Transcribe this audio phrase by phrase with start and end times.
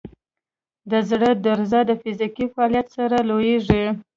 [0.91, 3.83] د زړه درزا د فزیکي فعالیت سره لوړېږي.